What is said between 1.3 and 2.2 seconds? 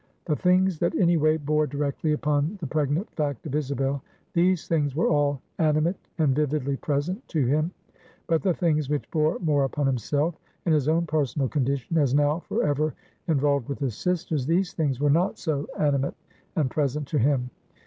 bore directly